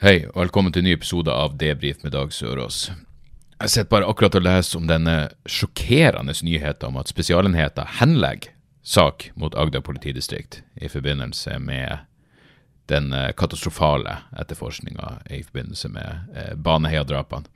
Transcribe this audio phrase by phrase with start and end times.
[0.00, 2.86] Hei, og velkommen til en ny episode av Debrif med Dag Sørås.
[3.60, 9.26] Jeg sitter bare akkurat og leser om denne sjokkerende nyheten om at Spesialenheten henlegger sak
[9.36, 12.08] mot Agder politidistrikt i forbindelse med
[12.88, 17.52] den eh, katastrofale etterforskninga i forbindelse med eh, Baneheia-drapene.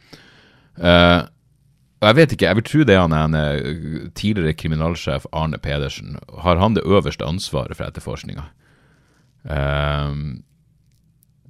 [0.76, 1.24] Uh,
[2.04, 6.20] jeg vet ikke, jeg vil tro det er han en eh, tidligere kriminalsjef Arne Pedersen.
[6.44, 8.50] Har han det øverste ansvaret for etterforskninga?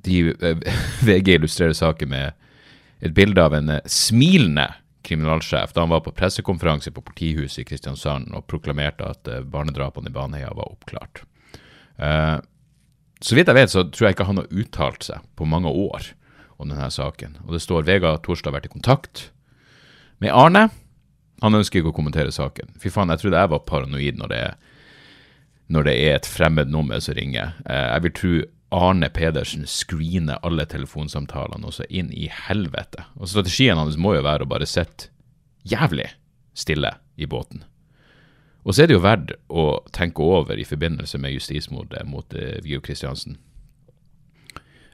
[0.04, 2.32] De, eh, VG illustrerer saken med
[3.04, 4.70] et bilde av en eh, smilende
[5.04, 10.08] kriminalsjef da han var på pressekonferanse på politihuset i Kristiansand og proklamerte at eh, barnedrapene
[10.08, 11.24] i Baneheia var oppklart.
[11.96, 12.38] Eh,
[13.24, 16.12] så vidt jeg vet, så tror jeg ikke han har uttalt seg på mange år
[16.60, 17.38] om denne saken.
[17.44, 19.28] Og det står Vega Torstad har vært i kontakt
[20.22, 20.68] med Arne.
[21.42, 22.76] Han ønsker ikke å kommentere saken.
[22.80, 24.44] Fy faen, jeg trodde jeg var paranoid når det
[25.72, 27.54] når det er et fremmed nummer som ringer.
[27.64, 28.32] Jeg vil tro
[28.74, 33.06] Arne Pedersen screener alle telefonsamtalene også inn i helvete.
[33.20, 35.12] Og strategien hans må jo være å bare sitte
[35.62, 36.08] jævlig
[36.58, 37.62] stille i båten.
[38.64, 39.64] Og så er det jo verdt å
[39.94, 43.36] tenke over i forbindelse med justismordet mot eh, Viggo Kristiansen.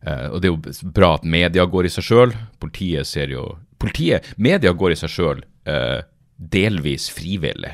[0.02, 2.34] Eh, og det er jo bra at media går i seg sjøl.
[2.60, 3.46] Politiet ser jo
[3.80, 6.02] Politiet, Media går i seg sjøl eh,
[6.36, 7.72] delvis frivillig.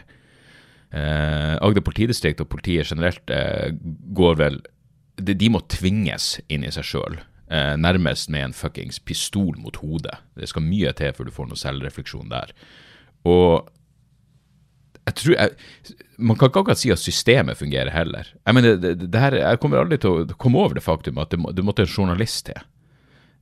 [0.94, 3.72] Eh, Agder politidistrikt og politiet generelt eh,
[4.14, 4.60] går vel
[5.16, 7.18] de, de må tvinges inn i seg sjøl.
[7.46, 10.18] Eh, nærmest med en fuckings pistol mot hodet.
[10.34, 12.52] Det skal mye til før du får noe selvrefleksjon der.
[13.26, 13.68] Og
[15.06, 15.50] jeg tror jeg,
[16.18, 18.30] Man kan ikke akkurat si at systemet fungerer heller.
[18.46, 21.30] Jeg mener, det, det, her, jeg kommer aldri til å komme over det faktum at
[21.30, 22.56] det, må, det måtte en journalist til.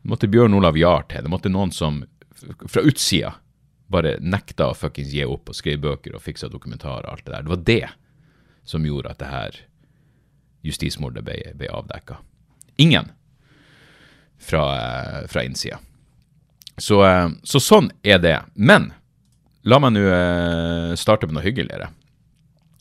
[0.02, 1.22] Det måtte Bjørn Olav Jahr til.
[1.22, 2.02] Det måtte noen som
[2.66, 3.36] fra utsida
[3.94, 7.36] bare nekta å fuckings gi opp og skrive bøker og fiksa dokumentarer og alt det
[7.36, 7.46] der.
[7.46, 7.86] Det var det
[8.68, 9.62] som gjorde at det her
[10.64, 12.18] justismordet ble, ble avdekka.
[12.80, 13.12] Ingen
[14.44, 15.78] fra, eh, fra innsida.
[16.76, 18.38] Så, eh, så sånn er det.
[18.54, 18.92] Men
[19.62, 21.90] la meg nå eh, starte med noe hyggeligere.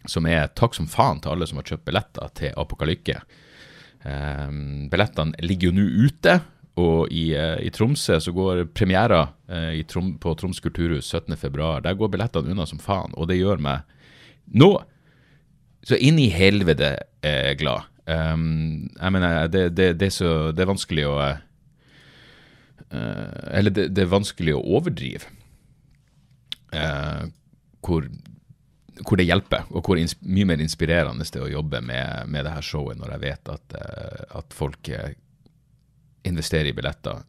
[0.09, 3.21] Som er takk som faen til alle som har kjøpt billetter til Apokalykke.
[4.03, 6.33] Billettene ligger jo nå ute,
[6.75, 9.29] og i, i, Tromsø så går premiera
[9.87, 11.69] Trom på Troms kulturhus 17.2.
[11.85, 13.87] Der går billettene unna som faen, og det gjør meg
[14.51, 14.73] nå
[15.83, 17.89] så inn i helvete jeg glad.
[18.07, 21.15] Um, jeg mener, det, det, det, er så, det er vanskelig å
[22.93, 25.29] Eller det, er vanskelig å overdrive
[27.83, 28.03] hvor
[29.01, 32.53] hvor det hjelper, og hvor mye mer inspirerende det er å jobbe med, med det
[32.53, 35.09] her showet når jeg vet at, uh, at folk uh,
[36.27, 37.23] investerer i billetter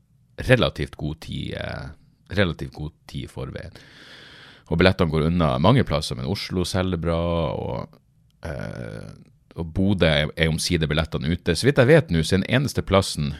[0.51, 1.89] relativt god tid, uh,
[2.37, 3.81] relativt god tid i forveien.
[4.69, 7.21] Og billettene går unna mange plasser, men Oslo selger bra,
[7.57, 7.99] og,
[9.55, 11.55] og Bodø er, er omsider billettene ute.
[11.55, 13.35] Så vidt jeg vet nå, så er den eneste plassen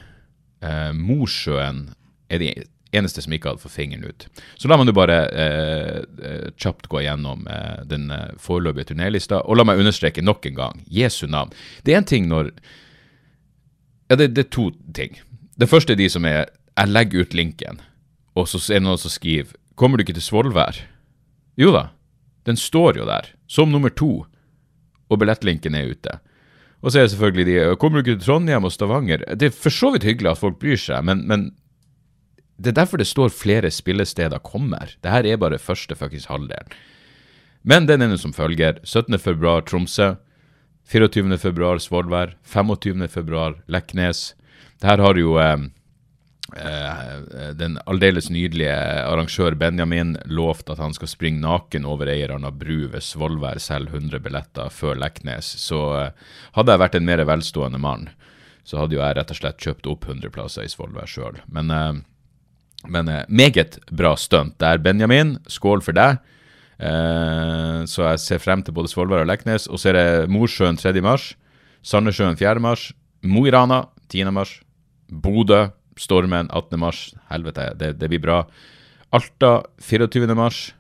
[0.97, 1.91] Mosjøen
[2.33, 2.53] er de
[2.97, 4.27] eneste som ikke hadde fått fingeren ut.
[4.57, 8.09] Så la meg nå bare eh, kjapt gå gjennom eh, den
[8.41, 11.53] foreløpige turnélista, og la meg understreke nok en gang Jesu navn.
[11.85, 12.53] Det er en ting når
[14.11, 15.17] Ja, det, det, er to ting.
[15.57, 16.45] Det første er de som er
[16.77, 17.81] Jeg legger ut linken,
[18.35, 20.77] og så er det noen som skriver Kommer du ikke til Svolvær?
[21.59, 21.89] Jo da,
[22.47, 24.27] den står jo der, som nummer to,
[25.11, 26.19] og billettlinken er ute.
[26.85, 29.25] Og så er det selvfølgelig de Kommer du ikke til Trondheim og Stavanger?
[29.35, 31.53] Det er for så vidt hyggelig at folk bryr seg, men, men
[32.61, 34.93] det er derfor det står flere spillesteder kommer.
[35.03, 36.71] Det her er bare første fuckings halvdelen.
[37.65, 38.79] Men den nå som følger.
[38.85, 39.61] 17.2.
[39.65, 40.15] Tromsø.
[40.93, 41.79] 24.2.
[41.81, 42.35] Svolvær.
[42.45, 43.47] 25.2.
[43.73, 44.35] Leknes.
[44.81, 45.65] Det her har jo eh,
[47.57, 48.75] den aldeles nydelige
[49.09, 53.97] arrangør Benjamin lovt at han skal springe naken over eierne av bru ved Svolvær, selge
[53.97, 55.49] 100 billetter før Leknes.
[55.65, 58.11] Så eh, hadde jeg vært en mer velstående mann,
[58.63, 61.41] så hadde jo jeg rett og slett kjøpt opp 100 plasser i Svolvær sjøl.
[61.49, 61.95] Men eh,
[62.89, 65.39] men eh, meget bra stunt der, Benjamin.
[65.49, 66.21] Skål for deg.
[66.79, 69.69] Eh, så jeg ser frem til både Svolvær og Leknes.
[69.71, 70.95] Og så er det Mosjøen 3.
[71.05, 71.33] mars,
[71.85, 72.61] Sandnessjøen 4.
[72.65, 72.91] mars,
[73.25, 74.31] Mo i Rana 10.
[74.35, 74.59] mars,
[75.09, 76.81] Bodø, Stormen 18.
[76.81, 77.15] mars.
[77.31, 78.43] Helvete, det, det blir bra.
[79.15, 80.35] Alta 24.
[80.35, 80.75] mars.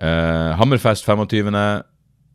[0.00, 1.82] Eh, Hammerfest 25.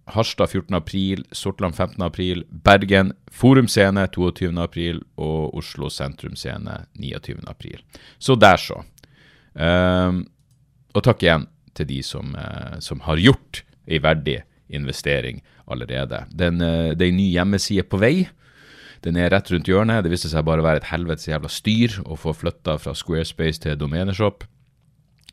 [0.05, 0.75] Harstad 14.
[0.75, 2.01] april, Sortland 15.
[2.01, 4.53] april, Bergen Forum Scene 22.
[4.61, 7.39] april og Oslo Sentrum Scene 29.
[7.47, 7.81] april.
[8.19, 8.83] Så der, så.
[9.53, 10.25] Um,
[10.93, 16.21] og takk igjen til de som, uh, som har gjort ei verdig investering allerede.
[16.29, 18.27] Uh, det er en ny hjemmeside på vei.
[19.05, 20.01] Den er rett rundt hjørnet.
[20.05, 23.61] Det viste seg bare å være et helvetes jævla styr å få flytta fra Squarespace
[23.61, 24.45] til Domeneshop.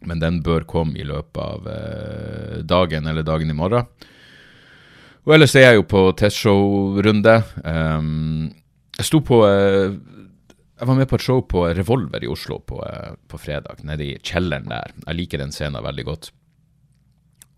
[0.04, 3.86] Men den bør komme i løpet av uh, dagen eller dagen i morgen.
[5.22, 7.36] Og ellers er jeg jo på testshow-runde.
[7.62, 8.50] Um,
[8.98, 12.80] jeg sto på uh, Jeg var med på et show på Revolver i Oslo på,
[12.82, 14.92] uh, på fredag, nede i kjelleren der.
[15.06, 16.28] Jeg liker den scenen veldig godt.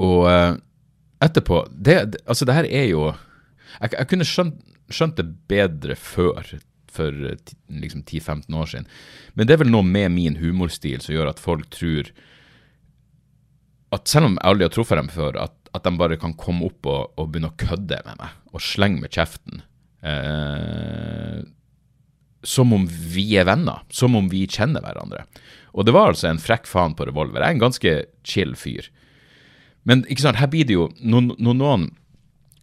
[0.04, 0.26] Og
[1.22, 3.04] etterpå det, Altså, det her er jo
[3.78, 4.56] Jeg, jeg kunne skjønt,
[4.92, 6.54] skjønt, det bedre før,
[6.94, 8.88] for liksom 10-15 år siden.
[9.34, 12.12] Men det er vel noe med min humorstil som gjør at folk tror
[13.94, 16.68] at selv om jeg aldri har truffet dem før, at at de bare kan komme
[16.68, 19.64] opp og, og begynne å kødde med meg og slenge med kjeften.
[20.06, 21.40] Eh,
[22.44, 25.24] som om vi er venner, som om vi kjenner hverandre.
[25.74, 27.40] Og det var altså en frekk faen på revolver.
[27.40, 27.94] Jeg er en ganske
[28.26, 28.90] chill fyr.
[29.88, 31.88] Men ikke sant, her blir det jo noen, noen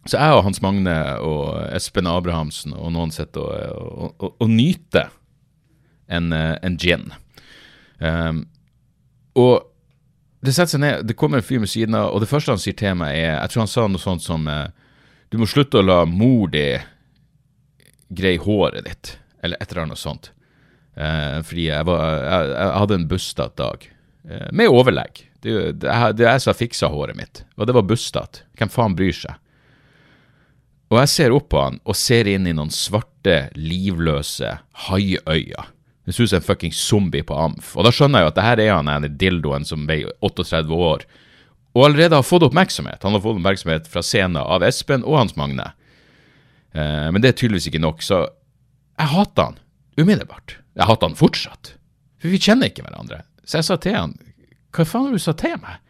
[0.06, 4.50] Så jeg og Hans Magne og Espen Abrahamsen og noen sitter og, og, og, og
[4.50, 5.12] nyter
[6.12, 7.12] en, en gin.
[8.02, 8.42] Um,
[9.38, 9.62] og
[10.42, 12.60] det setter seg ned, det kommer en fyr med siden av, og det første han
[12.60, 14.72] sier til meg, er Jeg tror han sa noe sånt som eh,
[15.30, 16.66] Du må slutte å la mor di
[18.12, 20.32] greie håret ditt, eller et eller annet sånt.
[20.92, 23.86] Uh, fordi jeg, var, jeg, jeg, hadde en bustete dag.
[24.28, 25.22] Uh, med overlegg.
[25.40, 28.44] Det, det, det er jeg som fiksa håret mitt, og det var bustete.
[28.60, 29.38] Hvem faen bryr seg?
[30.92, 34.58] Og jeg ser opp på han og ser inn i noen svarte, livløse
[34.88, 35.70] haiøyne
[36.04, 37.76] det ser ut som en fucking zombie på Amf.
[37.76, 40.74] Og da skjønner jeg jo at det her er han ene dildoen som veier 38
[40.74, 41.04] år,
[41.72, 43.04] og allerede har fått oppmerksomhet.
[43.06, 45.70] Han har fått oppmerksomhet fra scenen av Espen og Hans Magne.
[46.74, 48.26] Eh, men det er tydeligvis ikke nok, så
[48.98, 49.60] jeg hater han
[49.96, 50.58] umiddelbart.
[50.76, 51.72] Jeg hater han fortsatt.
[52.20, 53.22] For vi kjenner ikke hverandre.
[53.46, 54.12] Så jeg sa til han
[54.72, 55.80] Hva faen har du sa til meg?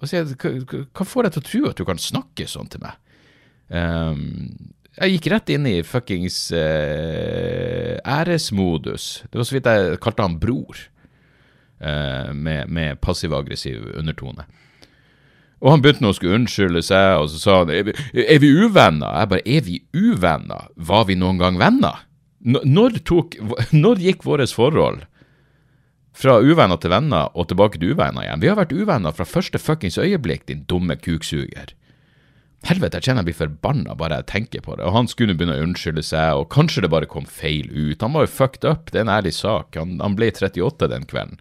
[0.00, 2.82] Og sier, hva, hva får deg til å tro at du kan snakke sånn til
[2.82, 2.98] meg?
[3.70, 9.22] Um, jeg gikk rett inn i fuckings uh, æresmodus.
[9.30, 10.80] Det var så vidt jeg kalte han bror,
[11.80, 14.44] uh, med, med passiv-aggressiv undertone.
[15.60, 17.94] Og han begynte nå å skulle unnskylde seg, og så sa han er vi,
[18.24, 19.12] er vi uvenner?
[19.20, 20.70] Jeg bare er vi uvenner?
[20.90, 22.06] Var vi noen gang venner?
[22.40, 23.36] Når, tok,
[23.76, 25.04] når gikk vårt forhold
[26.16, 28.40] fra uvenner til venner og tilbake til uvenner igjen?
[28.40, 31.76] Vi har vært uvenner fra første fuckings øyeblikk, din dumme kuksuger.
[32.68, 34.84] Helvete, jeg kjenner jeg blir forbanna bare jeg tenker på det.
[34.84, 38.02] Og han skulle begynne å unnskylde seg, og kanskje det bare kom feil ut.
[38.04, 39.78] Han var jo fucked up, det er en ærlig sak.
[39.80, 41.40] Han, han ble 38 den kvelden.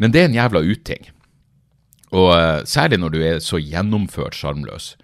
[0.00, 1.10] Men det er en jævla uting.
[2.14, 4.94] Og uh, særlig når du er så gjennomført sjarmløs.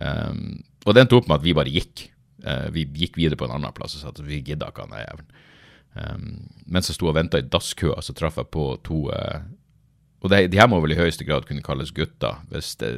[0.00, 2.08] Um, og det endte opp med at vi bare gikk.
[2.40, 4.96] Uh, vi gikk videre på en annen plass og sa at vi gidda ikke han
[4.96, 5.30] der jævelen.
[5.90, 6.26] Um,
[6.70, 9.42] mens jeg sto og venta i dasskøa, så traff jeg på to uh,
[10.20, 12.42] og de, de, her må vel i høyeste grad kunne kalles gutter.
[12.52, 12.90] Hvis, det,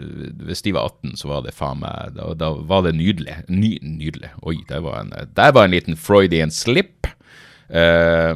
[0.43, 3.37] hvis de var 18, så var det faen meg Da, da var det nydelig.
[3.47, 4.33] Ny, nydelig.
[4.43, 7.07] Oi, der var en, der var en liten Freudian slip.
[7.71, 8.35] Uh,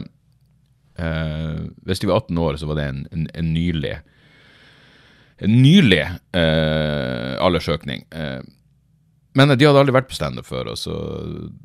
[1.02, 3.96] uh, hvis de var 18 år, så var det en, en, en nylig
[5.42, 8.06] En nylig uh, aldersøkning.
[9.36, 10.94] men de hadde aldri vært på standup før, og så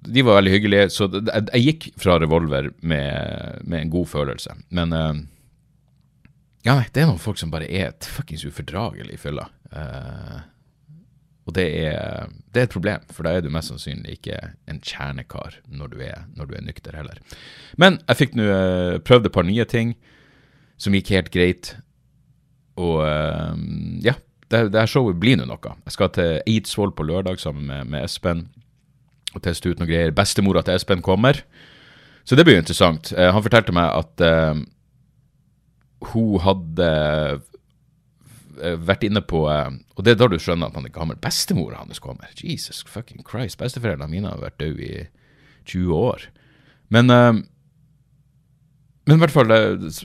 [0.04, 0.90] de var veldig hyggelige.
[0.92, 4.58] Så jeg gikk fra Revolver med, med en god følelse.
[4.76, 4.92] Men
[6.62, 9.48] ja, nei, det er noen folk som bare er fuckings ufordragelig i fylla.
[9.74, 10.42] Uh,
[11.50, 14.38] og det er, det er, et problem, for da er du mest sannsynlig ikke
[14.70, 17.18] en kjernekar når du er, når du er nykter heller.
[17.82, 19.96] Men jeg fikk nå uh, prøvd et par nye ting
[20.82, 21.72] som gikk helt greit.
[22.78, 23.58] Og uh,
[24.06, 24.14] ja,
[24.54, 25.74] det, det her showet blir nå noe.
[25.88, 28.46] Jeg skal til Eidsvoll på lørdag sammen med, med Espen
[29.34, 30.14] og teste ut noen greier.
[30.14, 31.42] Bestemora til Espen kommer,
[32.28, 33.10] så det blir jo interessant.
[33.18, 34.22] han fortalte meg at
[36.10, 36.90] hun hadde
[38.62, 41.20] eh, vært inne på eh, Og det er da du skjønner at han er gammel.
[41.22, 42.32] Bestemora hans kommer.
[42.38, 43.60] Jesus fucking Christ.
[43.62, 45.08] Besteforeldrene mine har vært døde i
[45.70, 46.28] 20 år.
[46.92, 47.42] Men uh,
[49.10, 49.52] men i hvert fall,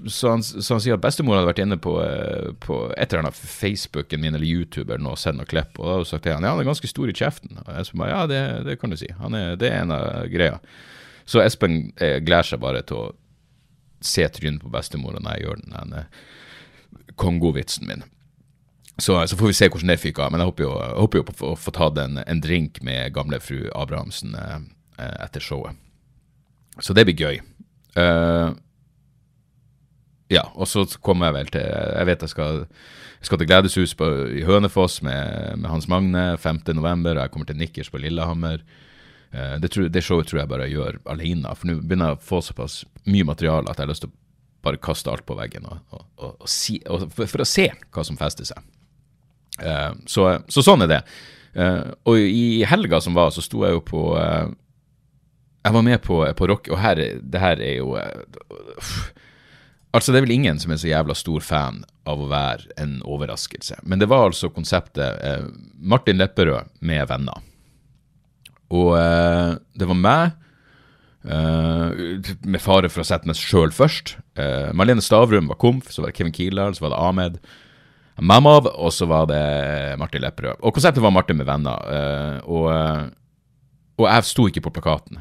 [0.09, 1.93] så han, så han sier at bestemor hadde vært inne på,
[2.65, 6.07] på et eller annet Facebooken min eller YouTuber og send noe klipp, og da hadde
[6.07, 7.59] hun sagt til han ja, han er ganske stor i kjeften.
[7.61, 9.11] Og Espen bare ja, det, det, kan du si.
[9.13, 10.57] Er, det er en av greia.
[11.29, 13.13] Så Espen eh, gleder seg bare til å
[14.01, 16.05] se trynet på bestemora når jeg gjør den ene
[17.17, 18.05] kongovitsen min.
[18.99, 20.33] Så, så, får vi se hvordan det fyker av.
[20.33, 23.13] Men jeg håper jo, jeg håper jo på å få tatt en, en, drink med
[23.17, 24.61] gamle fru Abrahamsen eh,
[25.25, 25.77] etter showet.
[26.81, 27.41] Så det blir gøy.
[27.97, 28.53] Uh,
[30.29, 32.59] ja, og så kommer jeg vel til Jeg vet jeg skal,
[33.23, 33.95] jeg skal til Gledeshus
[34.37, 36.61] i Hønefoss med, med Hans Magne 5.
[36.75, 38.65] november, jeg kommer til Nikkers på Lillehammer.
[39.37, 42.19] Eh, det, tror, det showet tror jeg bare jeg gjør alene, for nå begynner jeg
[42.19, 44.17] å få såpass mye materiale at jeg har lyst til å
[44.65, 48.17] bare kaste alt på veggen og, og, og, si, for, for, å se hva som
[48.19, 48.65] fester seg.
[49.61, 51.03] Uh, så, så, sånn er det.
[51.57, 54.01] Uh, og i helga som var, så sto jeg jo på
[55.65, 57.95] Jeg var med på, på rock, og her, det her er jo
[59.97, 62.99] Altså, det er vel ingen som er så jævla stor fan av å være en
[63.09, 63.79] overraskelse.
[63.89, 65.49] Men det var altså konseptet
[65.81, 67.41] Martin Lepperød med venner.
[68.75, 68.93] Og
[69.79, 70.35] det var meg
[71.27, 74.17] eh, med fare for å sette meg sjøl først.
[74.39, 77.39] Eh, Marlene Stavrum var komf, så var det Kevin Kildahl, så var det Ahmed.
[78.17, 79.43] Mamav, og så var det
[80.01, 80.63] Martin Lepperød.
[80.65, 81.83] Og konseptet var Martin med venner.
[81.85, 82.69] Uh, og,
[83.99, 85.19] og, jeg sto ikke på plakaten,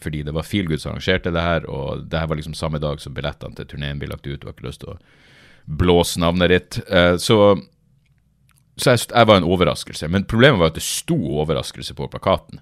[0.00, 3.02] fordi det var Feelgood som arrangerte det her, og det her var liksom samme dag
[3.04, 4.32] som billettene til turneen ble lagt ut.
[4.32, 6.80] Og jeg har ikke lyst til å blåse navnet ditt.
[7.20, 7.58] så
[8.78, 10.08] så jeg, jeg, var en overraskelse.
[10.08, 12.60] Men problemet var at det sto overraskelse på plakaten.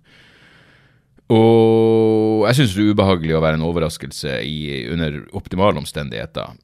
[1.33, 6.54] Og jeg syns det er ubehagelig å være en overraskelse i, under optimale omstendigheter.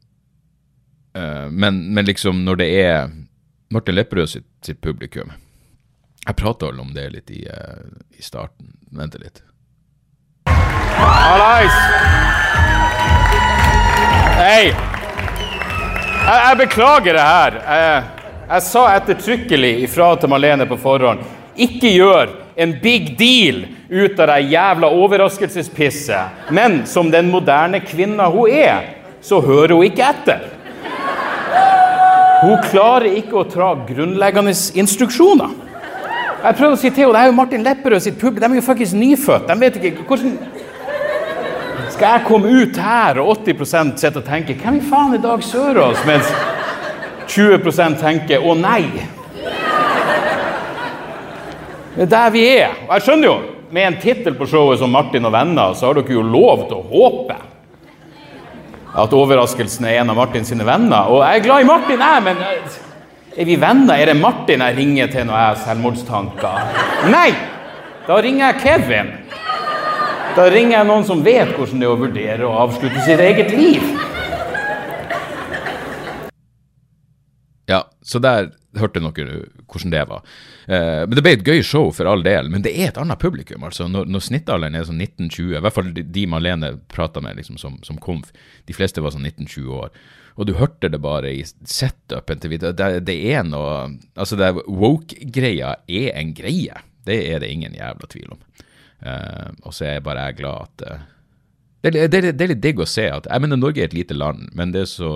[1.17, 3.11] Uh, men, men, liksom, når det er
[3.73, 5.29] Martin Lepperød sitt, sitt publikum
[6.25, 7.83] Jeg prata vel om det litt i, uh,
[8.15, 8.71] i starten.
[8.95, 9.43] Vent litt.
[10.47, 11.77] Hallais!
[14.39, 14.71] Hei!
[16.23, 17.59] Jeg, jeg, beklager det her.
[17.67, 18.03] Jeg,
[18.47, 21.25] jeg sa ettertrykkelig ifra til Malene på forhånd.
[21.59, 26.49] Ikke gjør en big deal ut av det jævla overraskelsespisset.
[26.49, 28.89] Men som den moderne kvinna hun er,
[29.21, 30.49] så hører hun ikke etter.
[32.43, 35.53] Hun klarer ikke å tra grunnleggende instruksjoner.
[36.43, 38.51] Jeg prøvde å si til henne, Det er jo Martin Lepperød sitt publikum.
[38.51, 39.47] De er jo faktisk nyfødt.
[39.47, 40.37] De vet ikke hvordan
[41.93, 45.43] Skal jeg komme ut her og 80 sitter og tenker 'Hvem i faen er Dag
[45.43, 46.25] Sørås?' mens
[47.27, 49.07] 20 tenker 'Å nei'.
[51.95, 52.69] Det er der vi er.
[52.89, 55.93] Og jeg skjønner jo, med en tittel på showet som 'Martin og venner', så har
[55.97, 57.37] dere jo lov til å håpe
[58.93, 61.09] at overraskelsen er en av Martin sine venner.
[61.09, 62.37] Og jeg er glad i Martin, jeg, men
[63.37, 63.97] er vi venner?
[63.97, 66.59] Er det Martin jeg ringer til når jeg har selvmordstanker?
[67.09, 67.31] Nei!
[68.05, 69.11] Da ringer jeg Kevin.
[70.35, 73.49] Da ringer jeg noen som vet hvordan det er å vurdere å avslutte sitt eget
[73.57, 73.81] liv.
[77.69, 80.23] Ja, så der hørte dere hvordan det var.
[80.67, 83.19] Eh, men Det ble et gøy show, for all del, men det er et annet
[83.19, 83.63] publikum.
[83.63, 83.89] altså.
[83.91, 87.59] Når, når snittalderen er sånn 1920, i hvert fall de, de Malene prata med liksom,
[87.61, 88.31] som, som komf,
[88.69, 89.93] de fleste var sånn 19-20 år.
[90.35, 95.75] Og du hørte det bare i setupen til det, det er noe Altså, det woke-greia
[95.85, 96.81] er en greie.
[97.05, 98.41] Det er det ingen jævla tvil om.
[99.03, 101.03] Eh, og så er jeg bare glad at eh,
[101.83, 104.15] det, det, det, er litt digg å se at Jeg mener, Norge er et lite
[104.15, 105.11] land, men det er så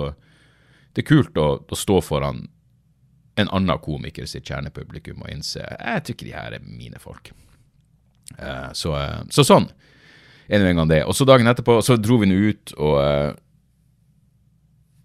[0.92, 2.44] Det er kult å, å stå foran
[3.38, 7.32] en annen komiker sitt kjernepublikum og innse jeg tror de her er mine folk.
[8.36, 9.68] Uh, så, uh, så, sånn
[10.48, 11.02] er nå en gang det.
[11.08, 13.30] Og så dagen etterpå så dro vi nå ut, og uh,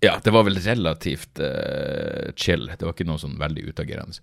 [0.03, 1.39] ja, det var vel relativt
[2.35, 2.65] chill.
[2.67, 4.19] Det var ikke noe sånn veldig utagerende.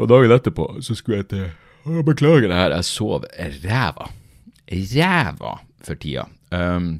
[0.00, 3.26] Og dagen etterpå så skulle jeg til å Beklager det her, jeg sov
[3.64, 4.06] ræva.
[4.68, 5.52] Ræva
[5.84, 6.26] for tida.
[6.52, 6.98] Um,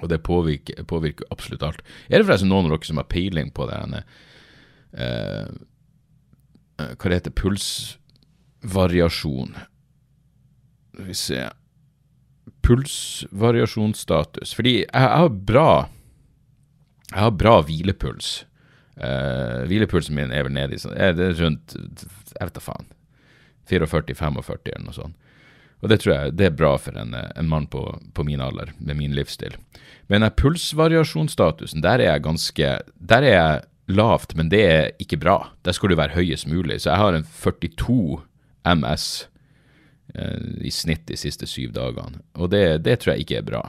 [0.00, 1.82] og det påvirker, påvirker, absolutt alt.
[2.08, 3.80] Er det forresten noen av dere som har peiling på det?
[3.84, 4.02] Henne?
[4.92, 5.48] Eh,
[6.78, 9.52] eh, hva det heter Pulsvariasjon.
[10.92, 11.48] Skal vi se
[12.62, 14.54] Pulsvariasjonsstatus.
[14.54, 15.88] Fordi jeg, har bra
[17.10, 18.44] Jeg har bra hvilepuls.
[18.96, 22.86] Eh, hvilepulsen min er vel nede i sånn Det er rundt Jeg vet da faen.
[23.70, 25.16] 44-45 eller noe sånt.
[25.82, 28.72] Og det tror jeg det er bra for en, en mann på, på, min alder,
[28.78, 29.56] med min livsstil.
[30.10, 35.36] Men pulsvariasjonsstatusen, der er jeg ganske Der er jeg lavt, men det er ikke bra.
[35.66, 36.80] Der skal du være høyest mulig.
[36.82, 38.22] Så jeg har en 42
[38.76, 39.06] MS
[40.14, 43.62] eh, i snitt de siste syv dagene, og det, det tror jeg ikke er bra.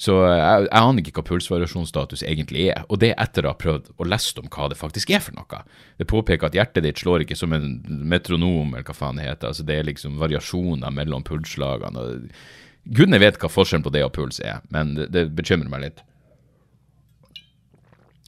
[0.00, 3.58] Så jeg, jeg aner ikke hva pulsvariasjonsstatus egentlig er, og det er etter å ha
[3.60, 5.60] prøvd å lese om hva det faktisk er for noe.
[6.00, 7.74] Det påpeker at hjertet ditt slår ikke som en
[8.08, 9.52] metronom, eller hva faen det heter.
[9.52, 12.06] Altså Det er liksom variasjoner mellom pulsslagene.
[12.88, 16.00] Gudene vet hva forskjellen på det og puls er, men det, det bekymrer meg litt.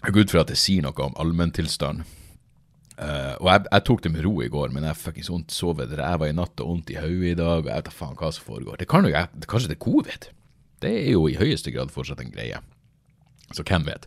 [0.03, 2.05] Jeg går ut fra at det sier noe om allmenntilstanden.
[2.93, 5.95] Uh, og jeg, jeg, tok det med ro i går, men jeg ikke vondt sovet
[5.99, 7.65] ræva i natt og vondt i hodet i dag.
[7.65, 8.79] og Jeg vet da faen hva som foregår.
[8.79, 10.29] Det kan jo, jeg, Kanskje det er covid?
[10.83, 12.61] Det er jo i høyeste grad fortsatt en greie.
[13.57, 14.07] Så hvem vet?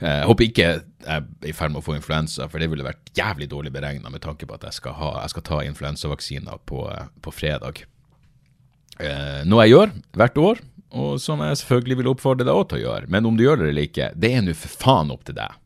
[0.00, 0.82] Uh, jeg håper ikke jeg
[1.14, 4.24] er i ferd med å få influensa, for det ville vært jævlig dårlig beregna med
[4.24, 6.86] tanke på at jeg skal, ha, jeg skal ta influensavaksiner på,
[7.22, 7.84] på fredag.
[9.02, 10.60] Eh, noe jeg gjør hvert år,
[10.92, 13.08] og som jeg selvfølgelig vil oppfordre deg også til å gjøre.
[13.12, 15.58] Men om du gjør det eller ikke, det er nå for faen opp til deg.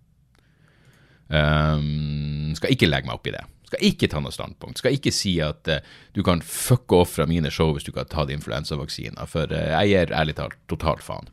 [1.26, 3.42] Um, skal ikke legge meg opp i det.
[3.66, 4.78] Skal ikke ta noe standpunkt.
[4.78, 5.83] Skal ikke si at uh,
[6.14, 9.73] du kan fucke off fra mine show hvis du kan ta tatt influensavaksina, for uh,
[9.75, 11.30] jeg gir ærlig talt totalt faen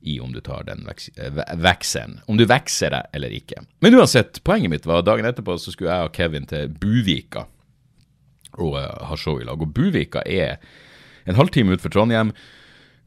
[0.00, 0.86] i om du tar den
[1.58, 2.20] vaksinen.
[2.30, 3.64] Om du vekser deg eller ikke.
[3.82, 7.48] Men uansett, poenget mitt var dagen etterpå så skulle jeg og Kevin til Buvika
[8.58, 9.60] og uh, ha show i lag.
[9.60, 10.62] Og Buvika er
[11.28, 12.32] en halvtime utenfor Trondheim,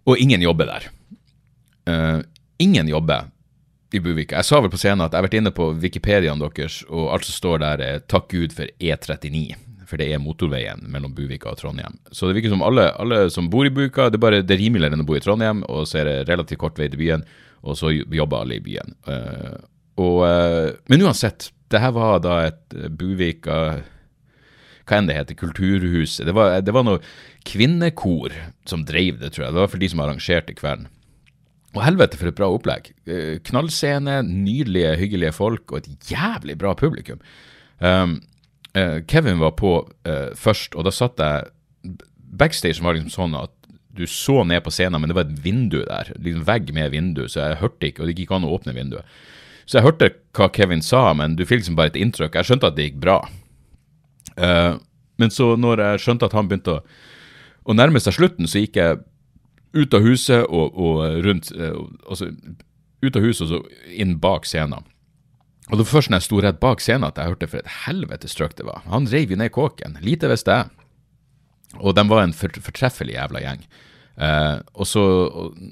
[0.05, 0.89] og ingen jobber der.
[2.59, 3.25] ingen jobber
[3.91, 4.39] i Buvika.
[4.39, 7.27] Jeg sa vel på scenen at jeg har vært inne på Wikipediaen deres, og alt
[7.27, 9.55] som står der er 'takk Gud for E39',
[9.85, 11.99] for det er motorveien mellom Buvika og Trondheim.
[12.11, 14.63] Så det virker som alle, alle som bor i Buvika, det er bare det er
[14.63, 17.25] rimeligere enn å bo i Trondheim, og så er det relativt kort vei til byen,
[17.63, 18.95] og så jobber alle i byen.
[19.07, 19.59] Uh,
[19.99, 23.81] og, uh, men uansett, det her var da et uh, Buvika
[24.91, 26.25] hva enn det heter, Kulturhuset.
[26.27, 27.01] Det var, det var noe
[27.47, 28.35] kvinnekor
[28.69, 29.55] som drev det, tror jeg.
[29.55, 30.89] Det var for de som arrangerte kvelden.
[31.71, 32.91] Og helvete for et bra opplegg.
[33.07, 37.21] Eh, knallscene, nydelige, hyggelige folk og et jævlig bra publikum.
[37.79, 38.19] Um,
[38.75, 41.95] uh, Kevin var på uh, først, og da satt jeg
[42.31, 43.55] Backstage var liksom sånn at
[43.95, 46.11] du så ned på scenen, men det var et vindu der.
[46.15, 48.75] Liksom vegg med vindu, så jeg hørte ikke, og det gikk ikke an å åpne
[48.75, 49.17] vinduet.
[49.67, 52.37] Så jeg hørte hva Kevin sa, men du fikk liksom bare et inntrykk.
[52.39, 53.17] Jeg skjønte at det gikk bra.
[54.37, 54.77] Uh,
[55.21, 56.83] men så når jeg skjønte at han begynte å,
[57.67, 59.01] å nærme seg slutten, så gikk jeg
[59.77, 62.33] ut av huset og, og rundt altså,
[63.01, 63.59] Ut av huset og så
[63.97, 64.83] inn bak scenen.
[65.71, 67.71] Og det var først når jeg sto rett bak scenen at jeg hørte for et
[67.87, 68.83] helvetes trøkk det var.
[68.91, 69.95] Han reiv jo ned kåken.
[70.05, 70.69] Lite visste jeg.
[71.79, 73.63] Og de var en for, fortreffelig jævla gjeng.
[74.21, 75.03] Uh, og så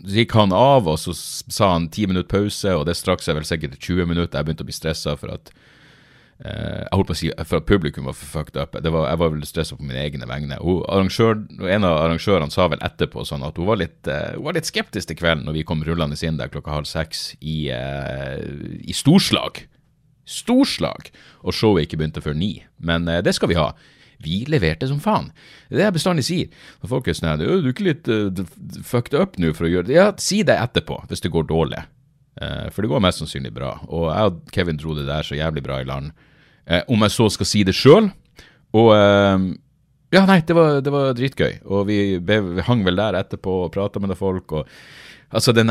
[0.09, 3.45] gikk han av, og så sa han ti minutter pause, og det strakk seg vel
[3.45, 4.39] sikkert 20 minutter.
[4.39, 5.51] Jeg begynte å bli stressa for at
[6.39, 8.77] jeg holdt på å si for at publikum var fucked up.
[8.79, 10.55] Var, jeg var vel stressa på mine egne vegne.
[10.55, 14.69] En av arrangørene sa vel etterpå sånn at hun var litt, uh, hun var litt
[14.69, 18.39] skeptisk til kvelden når vi kom rullende inn der klokka halv seks i, uh,
[18.79, 19.65] i storslag.
[20.23, 21.11] Storslag!
[21.43, 22.53] Og showet ikke begynte før ni.
[22.79, 23.73] Men det skal vi ha.
[24.23, 25.33] Vi leverte som faen.
[25.67, 26.63] Det er det jeg bestandig sier.
[26.79, 28.07] Når folk er sånn Du er ikke litt
[28.87, 29.97] fucked up nå for å gjøre det?
[29.97, 31.83] Ja, si det etterpå, hvis det går dårlig.
[32.39, 33.73] for det går mest sannsynlig bra.
[33.87, 36.13] Og jeg og Kevin dro det der så jævlig bra i land.
[36.69, 38.11] Eh, om jeg så skal si det sjøl.
[38.77, 39.49] Og eh,
[40.13, 41.61] ja, nei, det var, det var dritgøy.
[41.69, 44.53] Og vi, vi, hang vel der etterpå og prata med folk.
[44.61, 44.67] og
[45.29, 45.69] Altså, den,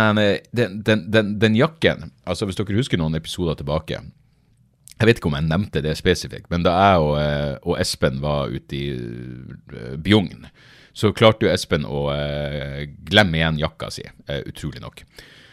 [0.55, 5.35] den, den, den, jakken altså Hvis dere husker noen episoder tilbake Jeg vet ikke om
[5.35, 9.97] jeg nevnte det spesifikt, men da jeg og, eh, og Espen var ute i uh,
[9.99, 10.47] Bjugn,
[10.95, 14.03] så klarte jo Espen å uh, glemme igjen jakka si,
[14.47, 15.05] utrolig nok.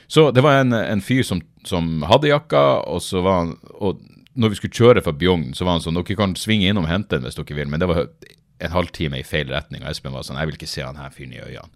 [0.06, 4.02] Så det var en, en fyr som, som, hadde jakka, og så var han og
[4.36, 6.92] når vi skulle kjøre fra Bjugn, så var han sånn Dere kan svinge innom og
[6.92, 9.84] hente den hvis dere vil, men det var en halvtime i feil retning.
[9.84, 11.72] Og Espen var sånn Jeg vil ikke se han her fyren i øynene.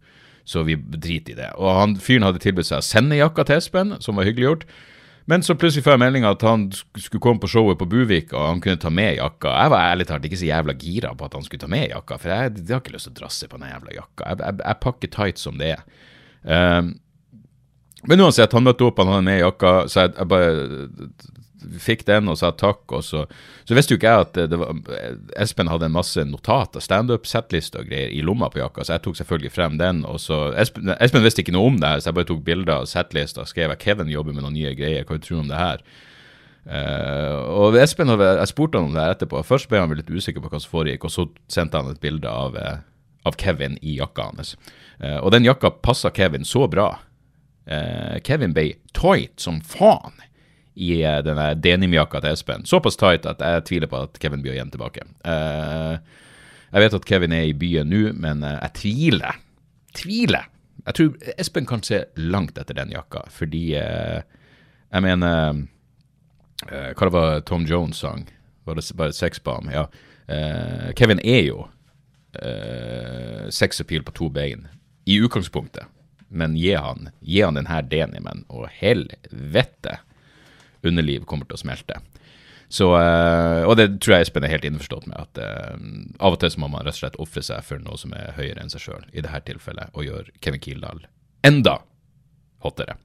[0.50, 1.50] Så vi driter i det.
[1.62, 4.64] Og han fyren hadde tilbudt seg å sende jakka til Espen, som var hyggelig gjort.
[5.30, 8.48] Men så plutselig får jeg melding at han skulle komme på showet på Buvik, og
[8.48, 9.52] han kunne ta med jakka.
[9.54, 12.18] Jeg var ærlig talt ikke så jævla gira på at han skulle ta med jakka,
[12.18, 14.24] for jeg, jeg har ikke lyst til å drasse på den jævla jakka.
[14.26, 15.84] Jeg, jeg, jeg pakker tight som det er.
[16.50, 16.96] Um,
[18.10, 20.50] men uansett, han møtte opp, han hadde med jakka, så jeg, jeg bare
[21.80, 22.84] fikk den og sa takk.
[22.96, 23.26] og Så,
[23.68, 24.82] så visste jo ikke jeg at var,
[25.40, 29.20] Espen hadde en masse notater, standup-settliste og greier i lomma på jakka, så jeg tok
[29.22, 30.04] selvfølgelig frem den.
[30.06, 32.76] og så, Espen, Espen visste ikke noe om det her, så jeg bare tok bilder
[32.80, 35.60] av settlista skrev at Kevin jobber med noen nye greier, hva tror du om det
[35.60, 35.84] her?
[36.70, 39.42] Uh, og Espen, Jeg spurte han om det her etterpå.
[39.48, 42.30] Først ble han litt usikker på hva som foregikk, og så sendte han et bilde
[42.30, 42.82] av, uh,
[43.26, 44.56] av Kevin i jakka hans.
[45.02, 46.96] Uh, og den jakka passa Kevin så bra.
[48.26, 50.16] Kevin ble tight som faen
[50.76, 52.66] i uh, denne denimjakka til Espen.
[52.70, 55.06] Såpass tight at jeg tviler på at Kevin blir igjen tilbake.
[55.26, 55.98] Uh,
[56.70, 59.42] jeg vet at Kevin er i byen nå, men uh, jeg tviler.
[59.98, 60.50] Tviler.
[60.86, 65.58] Jeg tror Espen kan se langt etter den jakka, fordi Jeg mener
[66.64, 68.24] Hva det var Tom Jones sang?
[68.66, 69.70] Var det bare sexbomb?
[69.72, 69.86] Ja.
[70.96, 71.68] Kevin er jo
[72.38, 74.68] uh, sexappeal på to bein,
[75.06, 75.88] i utgangspunktet.
[76.30, 80.00] Men gi han, gi han den denimen, og helvete
[80.86, 82.00] underliv kommer til å smelte.
[82.70, 85.78] Så, uh, og det tror jeg Espen er helt innforstått med, at uh,
[86.22, 88.36] av og til så må man rett og slett ofre seg for noe som er
[88.38, 91.02] høyere enn seg sjøl, i dette tilfellet, og gjøre Kevin Kildahl
[91.46, 91.80] enda
[92.64, 92.98] hottere.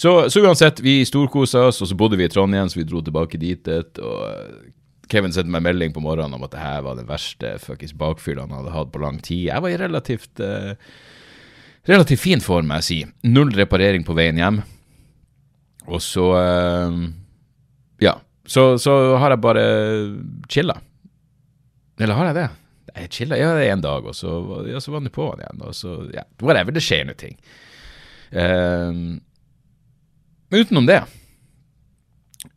[0.00, 3.02] Så, så, uansett, vi storkosa oss, og så bodde vi i Trondheim, så vi dro
[3.04, 3.68] tilbake dit.
[3.68, 4.70] Og eh,
[5.12, 8.46] Kevin sendte meg melding på morgenen om at det her var den verste fuckings bakfylla
[8.46, 9.50] han hadde hatt på lang tid.
[9.50, 10.72] Jeg var i relativt uh,
[11.90, 12.98] relativt fin form, må jeg si.
[13.28, 14.62] Null reparering på veien hjem.
[15.90, 17.00] Og så uh,
[18.00, 18.18] Ja.
[18.46, 19.64] Så, så, har jeg bare
[20.50, 20.74] chilla.
[22.00, 22.48] Eller har jeg det?
[22.96, 24.32] Jeg chilla ja, en dag, og så,
[24.66, 25.60] ja, så var det på han igjen.
[25.68, 26.74] Og så, ja, whatever.
[26.74, 27.36] Det skjer noe ting.
[28.30, 28.90] Eh,
[30.50, 31.00] men utenom det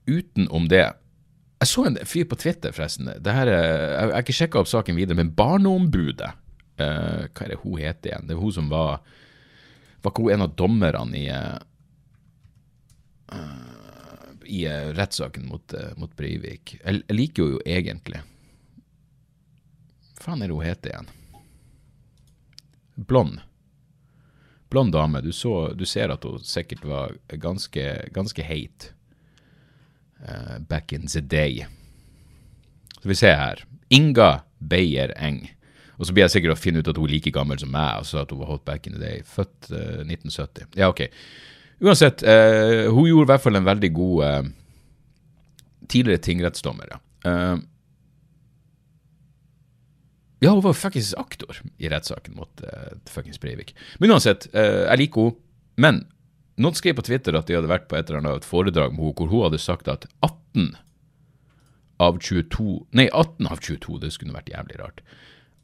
[0.06, 3.10] Utenom det Jeg så en fyr på Twitter, forresten.
[3.24, 6.34] Det her er, jeg har ikke sjekka opp saken videre, men Barneombudet
[6.82, 8.28] uh, Hva er det hun heter igjen?
[8.28, 9.04] Det er hun som var
[10.04, 11.28] Var ikke hun en av dommerne i
[13.32, 16.78] eh, i eh, rettssaken mot, eh, mot Breivik.
[16.84, 18.24] Jeg, liker henne jo egentlig.
[20.18, 21.12] Hva faen er det hun heter igjen?
[22.96, 23.42] Blond.
[24.70, 25.22] Blond dame.
[25.22, 27.84] Du, så, du ser at hun sikkert var ganske,
[28.14, 28.94] ganske heit
[30.24, 31.66] uh, back in the day.
[33.02, 33.66] Så vi ser her.
[33.90, 35.44] Inga Beyer Eng.
[35.98, 38.00] Og så blir jeg sikkert å finne ut at hun er like gammel som meg,
[38.00, 39.22] altså at hun var hot back in the day.
[39.28, 40.72] Født uh, 1970.
[40.80, 41.06] Ja, ok.
[41.84, 44.52] Uansett, uh, hun gjorde i hvert fall en veldig god uh,
[45.92, 46.94] tidligere tingrettsdommer.
[46.94, 47.00] Ja.
[47.28, 47.60] Uh,
[50.44, 53.76] ja, hun var faktisk aktor i rettssaken mot uh, fuckings Breivik.
[54.00, 55.40] Men uansett, uh, jeg liker henne.
[55.74, 56.04] Men
[56.62, 59.16] noen skrev på Twitter at de hadde vært på et eller annet foredrag med henne
[59.18, 60.76] hvor hun hadde sagt at 18
[62.04, 65.02] av 22 Nei, 18 av 22, det skulle vært jævlig rart.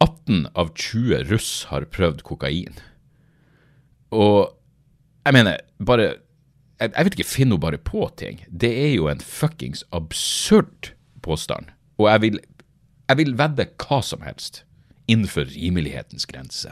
[0.02, 2.80] 18 av 20 russ har prøvd kokain.
[4.16, 4.56] Og
[5.30, 6.16] jeg mener, bare
[6.80, 8.40] Jeg, jeg vet ikke, finner hun bare på ting?
[8.48, 11.74] Det er jo en fuckings absurd påstand.
[12.00, 12.40] Og jeg vil,
[13.10, 14.64] jeg vil vedde hva som helst
[15.12, 16.72] innenfor rimelighetens grense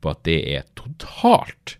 [0.00, 1.76] på at det er totalt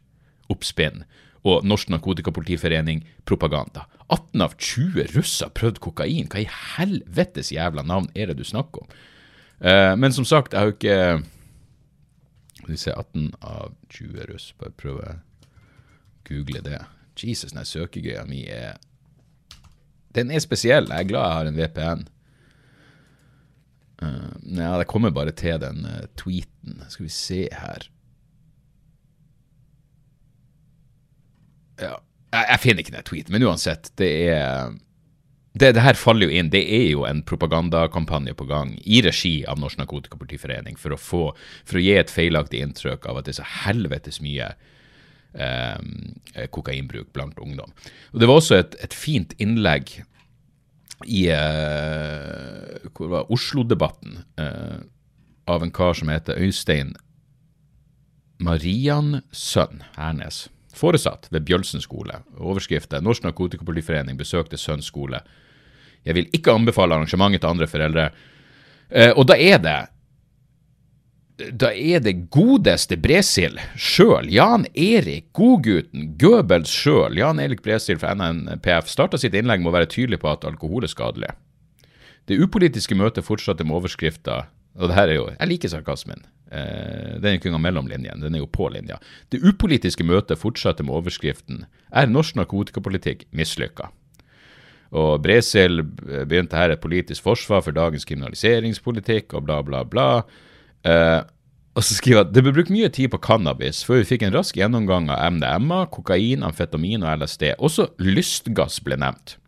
[0.53, 1.07] oppspinn
[1.45, 3.87] og Norsk Narkotikapolitiforening propaganda.
[4.09, 6.29] 18 av 20 russ har prøvd kokain.
[6.29, 8.95] Hva i helvetes jævla navn er det du snakker om?
[9.65, 11.25] Uh, men som sagt, jeg har jo ikke
[12.65, 14.53] Skal vi se 18 av 20 russ.
[14.61, 15.19] Bare prøve
[16.29, 16.81] google det.
[17.21, 18.81] Jesus, den søkegreia mi er
[20.15, 20.87] Den er spesiell.
[20.91, 22.05] Jeg er glad jeg har en VPN.
[24.03, 26.83] Uh, ja, det kommer bare til den uh, tweeten.
[26.89, 27.91] Skal vi se her
[31.81, 31.97] Ja,
[32.31, 34.75] jeg, jeg finner ikke den tweeten, men uansett, det er
[35.55, 36.51] det, det, her faller jo inn.
[36.51, 41.21] Det er jo en propagandakampanje på gang i regi av Norsk Narkotikapolitiforening for å, få,
[41.63, 44.51] for å gi et feilaktig inntrykk av at det er så helvetes mye
[45.35, 47.73] eh, kokainbruk blant ungdom.
[48.13, 49.97] Og Det var også et, et fint innlegg
[51.05, 54.83] i eh, hvor var Oslo-debatten eh,
[55.51, 56.95] av en kar som heter Øystein
[58.45, 60.49] Mariansønn Hernes.
[60.75, 62.19] Foresatt ved Bjølsen skole.
[62.39, 65.21] Overskriften Norsk Narkotikapolitiforening besøkte Sønns skole.
[66.05, 68.09] Jeg vil ikke anbefale arrangementet til andre foreldre.
[68.91, 69.79] Eh, og da er det
[71.35, 78.15] da er det godeste Bresil sjøl, Jan Erik, godgutten, Goebbels sjøl, Jan Erik Bresil fra
[78.15, 81.33] NNPF, starta sitt innlegg med å være tydelig på at alkohol er skadelig.
[82.31, 84.45] Det upolitiske møtet fortsatte med overskrifta
[84.75, 86.25] og det her er jo, Jeg liker sarkasmen.
[86.51, 88.99] Eh, den er ikke engang mellom linjene, den er jo på linja.
[89.31, 93.91] Det upolitiske møtet fortsatte med overskriften 'Er norsk narkotikapolitikk mislykka?'
[94.93, 100.23] Og Bresil begynte her et politisk forsvar for dagens kriminaliseringspolitikk og bla, bla, bla.
[100.85, 101.23] Uh,
[101.75, 104.35] og så skriver han det ble brukt mye tid på cannabis før vi fikk en
[104.37, 107.57] rask gjennomgang av MDMA, kokain, amfetamin og LSD.
[107.59, 109.39] Også lystgass ble nevnt.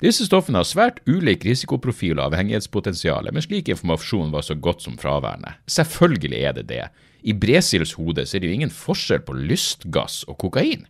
[0.00, 4.96] Disse stoffene har svært ulik risikoprofil og avhengighetspotensial, men slik informasjon var så godt som
[4.98, 5.52] fraværende.
[5.68, 6.86] Selvfølgelig er det det.
[7.20, 10.88] I Bresils hode så er det jo ingen forskjell på lystgass og kokain.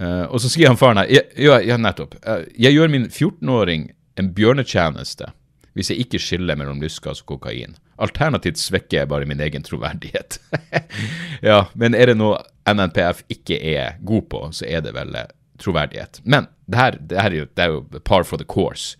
[0.00, 2.14] Uh, og så skriver han faren her ja, ja, nettopp.
[2.24, 5.32] Uh, jeg gjør min 14-åring en bjørnetjeneste
[5.76, 7.76] hvis jeg ikke skiller mellom lystgass og kokain.
[8.00, 10.40] Alternativt svekker jeg bare min egen troverdighet.
[11.50, 15.30] ja, men er det noe NNPF ikke er god på, så er det vel eh,
[15.60, 16.22] troverdighet.
[16.24, 18.96] Men det her, det her er, jo, det er, jo, par for the course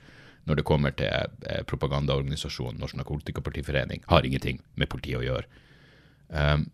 [0.48, 4.04] når det kommer til eh, propagandaorganisasjonen Norsk Narkotikapartiforening.
[4.10, 5.46] Har ingenting med politiet å gjøre.
[6.30, 6.68] Um,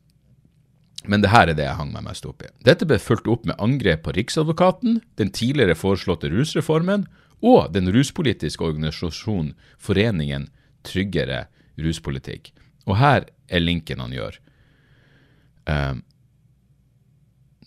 [1.07, 2.51] men det her er det jeg hang meg mest opp i.
[2.67, 7.07] Dette ble fulgt opp med angrep på Riksadvokaten, den tidligere foreslåtte rusreformen
[7.45, 10.49] og den ruspolitiske organisasjonen Foreningen
[10.87, 11.47] tryggere
[11.81, 12.53] ruspolitikk.
[12.87, 14.39] Og her er linken han gjør.
[15.67, 16.05] Um,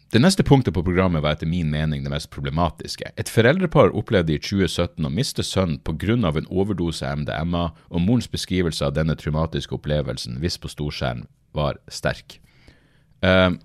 [0.10, 3.12] det neste punktet på programmet var etter min mening det mest problematiske.
[3.14, 6.16] Et foreldrepar opplevde i 2017 å miste sønnen pga.
[6.16, 12.40] en overdose MDMA, og morens beskrivelse av denne traumatiske opplevelsen, hvis på storskjerm, var sterk.
[13.22, 13.60] Um,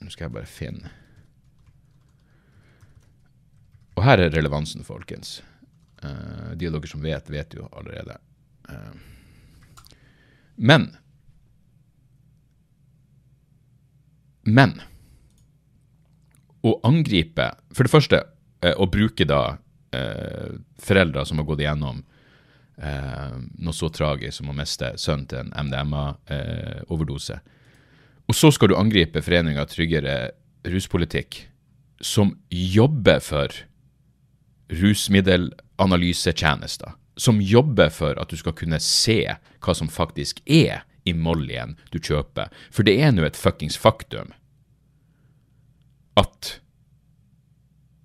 [0.00, 1.03] nå skal jeg bare finne
[3.94, 5.38] Og her er relevansen, folkens.
[6.04, 8.18] Uh, de av dere som vet, vet jo allerede.
[8.68, 8.94] Uh,
[10.56, 10.90] men
[14.44, 14.74] Men
[16.64, 18.18] å angripe For det første,
[18.64, 19.58] uh, å bruke da
[20.82, 22.00] foreldre som har gått igjennom
[23.62, 27.36] noe så tragisk som å miste sønnen til en MDMA-overdose,
[28.26, 30.32] Og så skal du angripe Foreninga tryggere
[30.66, 31.44] ruspolitikk,
[32.02, 33.54] som jobber for
[34.72, 36.92] rusmiddelanalysetjenester.
[37.16, 42.00] Som jobber for at du skal kunne se hva som faktisk er i mollyen du
[42.00, 42.48] kjøper.
[42.72, 44.32] For det er nå et fuckings faktum
[46.18, 46.60] at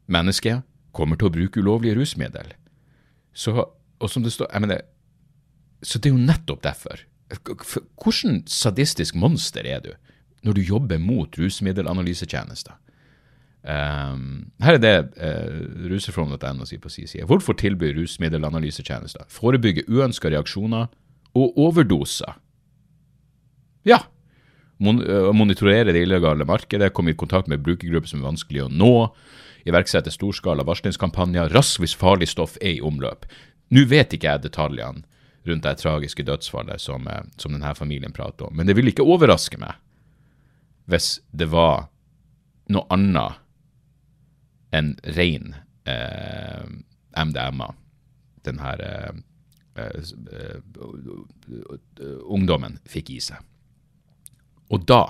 [0.10, 0.66] mennesket
[0.98, 2.54] kommer til å bruke ulovlige rusmiddel.
[3.34, 4.82] Så, og som det står, jeg mener,
[5.86, 7.06] så det er jo nettopp derfor.
[8.02, 9.92] Hvordan sadistisk monster er du
[10.42, 12.74] når du jobber mot rusmiddelanalysetjenester?
[13.60, 17.28] Um, her er det uh, rusreform.no sier på sin side.
[17.28, 19.28] Hvorfor tilbyr rusmiddelanalysetjenester?
[19.28, 20.88] Forebygge uønska reaksjoner
[21.36, 22.38] og overdoser.
[23.88, 24.06] Ja.
[24.80, 28.72] Mon uh, monitorere det illegale markedet, komme i kontakt med brukergrupper som er vanskelig å
[28.72, 28.94] nå.
[29.68, 33.28] Iverksette storskala varslingskampanjer raskt hvis farlig stoff er i omløp.
[33.76, 35.04] Nå vet ikke jeg detaljene
[35.50, 39.04] rundt det tragiske dødsfallet som, uh, som denne familien prater om, men det vil ikke
[39.04, 39.76] overraske meg
[40.90, 41.84] hvis det var
[42.74, 43.38] noe annet
[44.76, 45.56] enn ren
[45.90, 46.66] eh,
[47.18, 47.74] MDMA
[48.48, 49.14] den her eh,
[49.76, 50.60] eh,
[52.24, 53.44] ungdommen fikk i seg.
[54.70, 55.04] Og da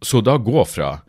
[0.00, 1.02] Så da gå fra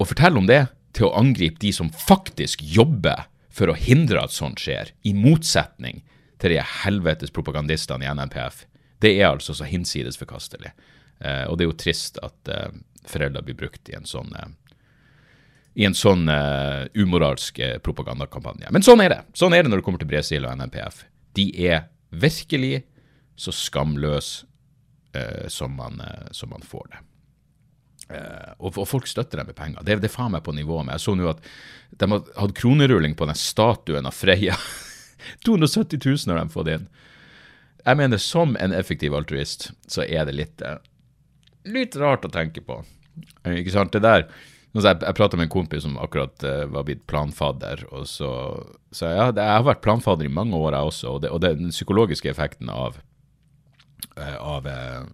[0.00, 0.62] å fortelle om det
[0.96, 6.00] til å angripe de som faktisk jobber for å hindre at sånt skjer, i motsetning
[6.40, 8.64] til de helvetes propagandistene i NNPF,
[9.04, 10.72] det er altså så hinsides forkastelig.
[11.20, 12.72] Eh, og det er jo trist at eh,
[13.08, 14.50] foreldre blir brukt i en sånn eh,
[15.74, 18.70] i en sånn uh, umoralsk uh, propagandakampanje.
[18.74, 19.20] Men sånn er det.
[19.38, 21.02] Sånn er det når det kommer til Bresil og NNPF.
[21.34, 22.84] De er virkelig
[23.34, 24.46] så skamløse
[25.16, 25.98] uh, som, man,
[26.30, 27.02] som, man, får det.
[28.60, 29.82] Og, og, folk støtter dem med penger.
[29.82, 30.94] Det, det er faen meg på nivå med.
[30.94, 31.42] Jeg så nå at
[31.98, 34.54] de hatt kronerulling på den statuen av Freya.
[35.46, 36.88] 270 000 har de fått inn.
[37.84, 40.62] Jeg mener, som en effektiv altruist, så er det litt,
[41.68, 42.78] litt rart å tenke på.
[43.50, 43.92] Ikke sant?
[43.92, 44.28] Det der
[44.82, 47.84] jeg, jeg prata med en kompis som akkurat uh, var blitt planfadder.
[47.94, 48.30] og så,
[48.90, 51.10] så ja, Jeg har vært planfadder i mange år, jeg også.
[51.12, 52.98] Og, det, og det, den psykologiske effekten av,
[54.18, 55.04] uh, av uh,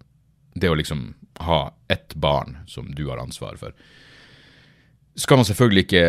[0.56, 1.10] det å liksom
[1.44, 3.76] ha ett barn som du har ansvar for,
[5.20, 6.04] skal man selvfølgelig ikke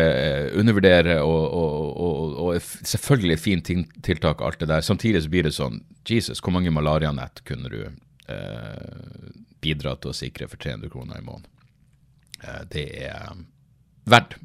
[0.56, 3.68] undervurdere, og, og, og, og selvfølgelig fint
[4.06, 4.84] tiltak, alt det der.
[4.86, 7.82] Samtidig så blir det sånn Jesus, hvor mange malarianett kunne du
[9.60, 11.50] bidra til å sikre for 300 kroner i måneden?
[12.42, 13.36] Eh, det er
[14.10, 14.36] verdt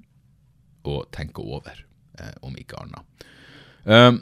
[0.87, 1.85] å tenke over,
[2.19, 3.25] eh, om ikke annet.
[3.83, 4.21] Um,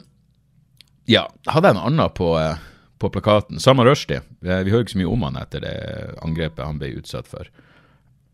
[1.06, 2.30] ja, hadde jeg en annen på,
[2.98, 3.60] på plakaten.
[3.62, 4.22] Salman Rushdie.
[4.40, 5.76] Vi hører ikke så mye om han etter det
[6.24, 7.50] angrepet han ble utsatt for.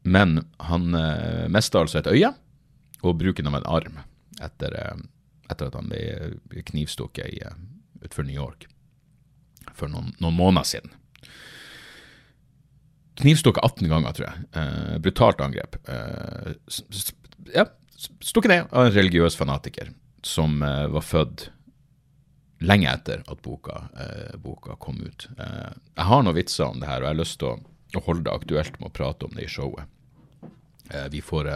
[0.03, 2.33] Men han eh, mista altså et øye
[3.03, 4.01] og bruken av en arm
[4.43, 4.75] etter,
[5.51, 7.57] etter at han ble knivstukket uh,
[8.03, 8.69] utenfor New York
[9.75, 10.95] for noen, noen måneder siden
[13.21, 14.45] knivstukket 18 ganger, tror jeg.
[14.57, 15.77] Eh, brutalt angrep.
[15.89, 16.53] Eh,
[17.55, 17.67] ja,
[18.21, 19.93] stukket ned av en religiøs fanatiker
[20.27, 21.49] som eh, var født
[22.63, 25.27] lenge etter at boka, eh, boka kom ut.
[25.39, 27.57] Eh, jeg har noen vitser om det her, og jeg har lyst til å,
[27.99, 29.89] å, holde det aktuelt med å prate om det i showet.
[30.91, 31.55] Eh, vi får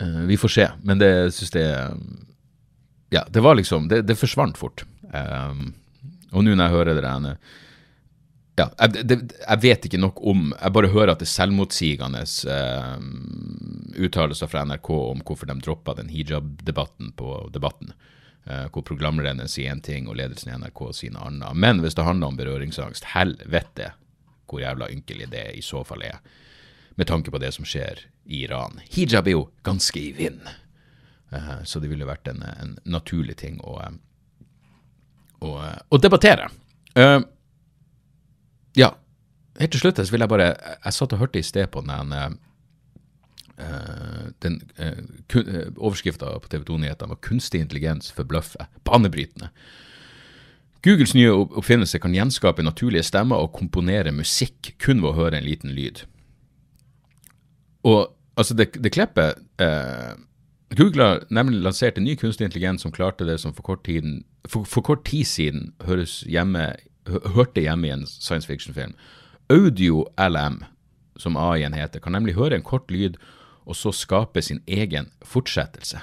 [0.00, 1.90] Vi får se, men det syns jeg
[3.12, 4.84] Ja, det var liksom Det, det forsvant fort.
[5.12, 7.36] og nå når jeg hører det der
[8.60, 12.22] ja, jeg, det, jeg, vet ikke nok om Jeg bare hører at det er selvmotsigende
[12.50, 12.98] uh,
[14.04, 17.94] uttalelser fra NRK om hvorfor de droppa den hijab-debatten på Debatten.
[18.48, 21.56] Uh, hvor programlederen sier én ting og ledelsen i NRK sier noe annet.
[21.56, 23.94] Men hvis det handler om berøringsangst, helvete
[24.50, 26.18] hvor jævla ynkelig det i så fall er.
[26.98, 28.80] Med tanke på det som skjer i Iran.
[28.90, 30.42] Hijab er jo ganske i vind.
[31.30, 33.78] Uh, så det ville vært en, en naturlig ting å,
[35.40, 35.52] å,
[35.88, 36.50] å debattere.
[36.98, 37.22] Uh,
[38.76, 38.94] ja.
[39.60, 40.54] Helt til slutt så vil jeg bare
[40.84, 42.30] Jeg satt og hørte i sted på den uh,
[44.40, 45.00] den uh,
[45.36, 48.70] uh, Overskrifta på TV 2-nyhetene var 'Kunstig intelligens forbløffer'.
[48.84, 49.50] Banebrytende.
[50.82, 55.44] Googles nye oppfinnelse kan gjenskape naturlige stemmer og komponere musikk kun ved å høre en
[55.44, 56.06] liten lyd.
[57.84, 60.16] Og altså, det, det klippet eh,
[60.76, 64.22] Google har nemlig lansert en ny kunstig intelligens som klarte det som for kort, tiden,
[64.48, 66.70] for, for kort tid siden høres hjemme
[67.10, 68.94] hørte hjemme i en science fiction-film.
[69.50, 70.62] Audio LM,
[71.18, 73.18] som AI-en heter, kan nemlig høre en kort lyd
[73.66, 76.00] og så skape sin egen fortsettelse.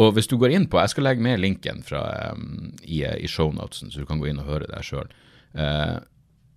[0.00, 3.28] Og hvis du går inn på Jeg skal legge med linken fra, um, i, i
[3.28, 5.10] shownotesen, så du kan gå inn og høre det sjøl.
[5.54, 6.00] Uh,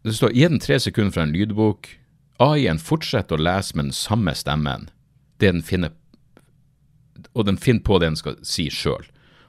[0.06, 1.90] det står gi den tre sekunder fra en lydbok.
[2.42, 4.90] AI-en fortsetter å lese med den samme stemmen,
[5.40, 5.92] det den finner,
[7.34, 9.06] og den finner på det den skal si sjøl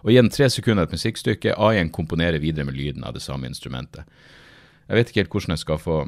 [0.07, 1.57] og den tre sekunder et musikkstykke.
[1.59, 4.07] AI-en komponerer videre med lyden av det samme instrumentet.
[4.87, 5.99] Jeg vet ikke helt hvordan jeg skal få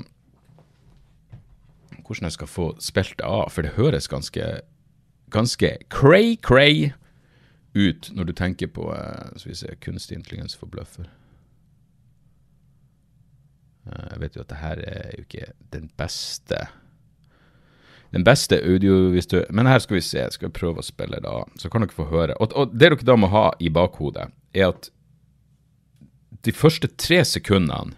[2.08, 4.44] hvordan jeg skal få spilt det av, for det høres ganske,
[5.34, 6.92] ganske cray-cray
[7.76, 11.10] ut når du tenker på uh, skal vi se, kunstig intelligens for bløffer.
[13.84, 16.62] Uh, jeg vet jo at det her er jo ikke den beste
[18.12, 21.20] den beste audio hvis du, Men her skal vi se, skal vi prøve å spille
[21.24, 22.36] av, så kan dere få høre.
[22.40, 24.90] Og, og det dere da må ha i bakhodet, er at
[26.44, 27.96] de første tre sekundene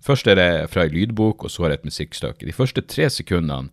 [0.00, 2.46] Først er det fra ei lydbok, og så er det et musikkstykke.
[2.48, 3.68] De første tre sekundene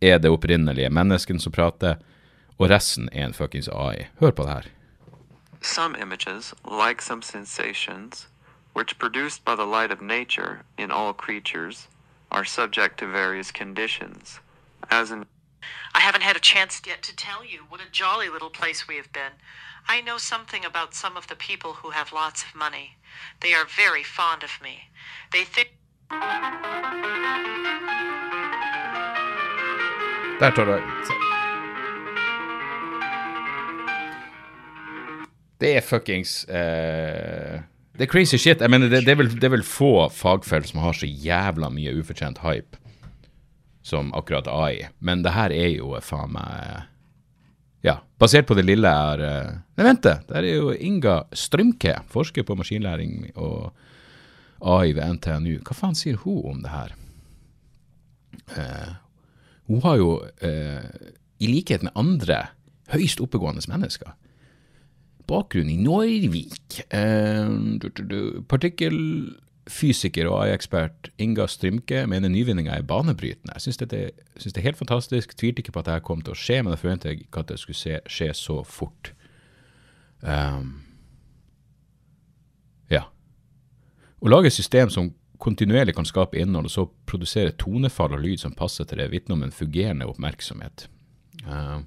[0.00, 1.98] er det opprinnelige mennesken som prater,
[2.58, 4.08] og resten er en fuckings AI.
[4.20, 4.66] Hør på det her.
[5.60, 8.28] Some images, like some sensations,
[8.74, 11.88] which produced by the light of nature in all creatures,
[12.30, 14.40] are subject to various conditions,
[14.90, 15.26] as in
[15.94, 18.96] I haven't had a chance yet to tell you what a jolly little place we
[18.96, 19.34] have been.
[19.88, 22.96] I know something about some of the people who have lots of money.
[23.40, 24.74] They are very fond of me.
[25.32, 25.68] They think.
[30.40, 30.80] Der tar du
[35.60, 37.60] Det er fuckings eh,
[37.92, 38.60] Det er crazy shit.
[38.60, 41.68] Jeg mener, det, det, er vel, det er vel få fagfelt som har så jævla
[41.68, 42.81] mye ufortjent hype
[43.82, 44.88] som akkurat AI.
[44.98, 46.88] Men det her er jo faen meg
[47.82, 50.18] Ja, basert på det lille jeg har eh, Nei, vent, det!
[50.28, 53.72] Der er jo Inga Strømke, forsker på maskinlæring og
[54.62, 55.56] AI ved NTNU.
[55.66, 56.94] Hva faen sier hun om det her?
[58.52, 58.92] Uh,
[59.70, 61.10] hun har jo, uh,
[61.42, 62.38] i likhet med andre
[62.92, 64.14] høyst oppegående mennesker,
[65.26, 66.82] bakgrunn i Norvik.
[66.94, 67.50] Uh,
[69.62, 73.52] partikkelfysiker og AI-ekspert Inga Strymke mener nyvinninga er banebrytende.
[73.54, 75.36] Jeg syns det, det, er helt fantastisk.
[75.36, 77.58] Tvilte ikke på at dette kom til å skje, men jeg forventer ikke at det
[77.58, 79.12] skulle skje så fort.
[80.22, 80.82] Um,
[82.90, 83.04] ja.
[84.20, 88.40] Å lage et system som kontinuerlig kan skape innhold, og så produsere tonefall og lyd
[88.40, 90.88] som passer til det, vitner om en fungerende oppmerksomhet.
[91.46, 91.82] Uh,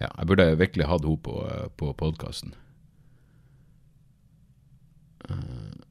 [0.00, 1.36] ja, jeg burde virkelig hatt henne på,
[1.76, 2.54] på podkasten.
[5.28, 5.87] Uh,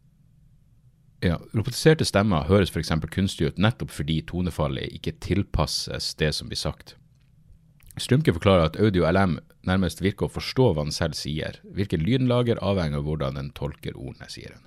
[1.25, 2.93] ja, robotiserte stemmer høres f.eks.
[3.13, 6.95] kunstig ut nettopp fordi tonefallet ikke tilpasses det som blir sagt.
[7.97, 11.57] Strømke forklarer at Audio LM nærmest virker å forstå hva han selv sier.
[11.73, 14.63] Hvilken lydlager avhenger av hvordan den tolker ordene, sier han.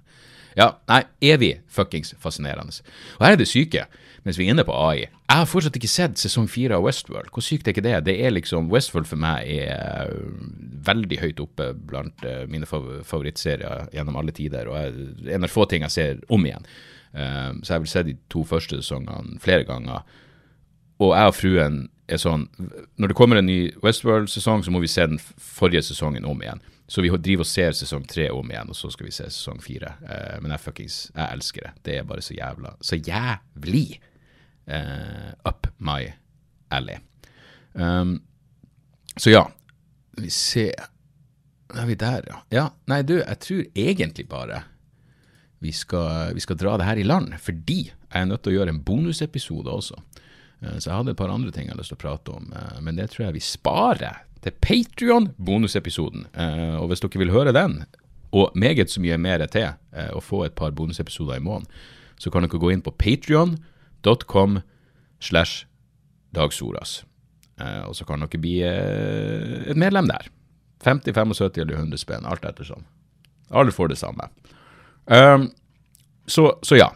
[0.59, 2.75] Ja, nei, evig fuckings fascinerende.
[3.19, 3.87] Og her er det syke,
[4.27, 5.07] mens vi er inne på AI.
[5.07, 7.31] Jeg har fortsatt ikke sett sesong fire av Westworld.
[7.33, 7.95] Hvor sykt er ikke det?
[8.09, 10.41] Det er liksom, Westworld for meg er øh,
[10.87, 15.69] veldig høyt oppe blant øh, mine favorittserier gjennom alle tider, og er en av få
[15.71, 16.67] ting jeg ser om igjen.
[17.11, 20.05] Uh, så jeg har vel sett de to første sesongene flere ganger.
[21.03, 22.45] Og jeg og fruen er sånn
[23.01, 26.63] Når det kommer en ny Westworld-sesong, så må vi se den forrige sesongen om igjen.
[26.91, 29.61] Så vi driver og ser sesong tre om igjen, og så skal vi se sesong
[29.63, 29.93] fire.
[30.03, 31.73] Uh, men jeg fuckings, jeg elsker det.
[31.87, 34.01] Det er bare så jævla Så jævlig
[34.67, 36.09] uh, up my
[36.75, 36.99] alley.
[37.79, 38.17] Um,
[39.15, 39.45] så ja,
[40.19, 40.89] vi ser
[41.71, 42.41] er vi der, ja.
[42.51, 44.65] Ja, nei, du, jeg tror egentlig bare
[45.63, 48.57] vi skal, vi skal dra det her i land, fordi jeg er nødt til å
[48.57, 50.01] gjøre en bonusepisode også.
[50.59, 52.51] Uh, så jeg hadde et par andre ting jeg har lyst til å prate om,
[52.83, 56.27] men det tror jeg vi sparer til Patrion-bonusepisoden.
[56.35, 57.83] Eh, og hvis dere vil høre den,
[58.33, 61.69] og meget så mye mer til, eh, og få et par bonusepisoder i måneden,
[62.19, 64.61] så kan dere gå inn på patrion.com
[65.21, 65.67] slash
[66.35, 67.05] dagsoras.
[67.61, 70.31] Eh, og så kan dere bli et medlem der.
[70.85, 72.85] 50, 75 eller 100 spenn, alt ettersom.
[73.51, 74.31] Alle får det samme.
[75.11, 75.51] Um,
[76.27, 76.89] så, så, ja.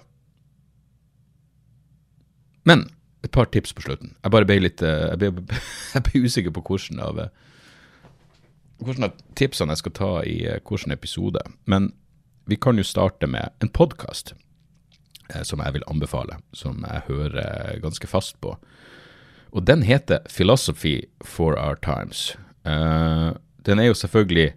[2.64, 2.87] Men
[3.24, 4.14] et par tips på slutten.
[4.22, 5.58] Jeg bare ble litt eh, Jeg ble,
[5.94, 7.20] jeg ble usikker på hvordan av,
[8.84, 11.42] hvordan av tipsene jeg skal ta i eh, hvilken episode.
[11.70, 11.92] Men
[12.50, 14.34] vi kan jo starte med en podkast
[15.32, 18.58] eh, som jeg vil anbefale, som jeg hører ganske fast på.
[19.54, 22.34] Og den heter Philosophy for Our Times.
[22.64, 24.54] den er jo selvfølgelig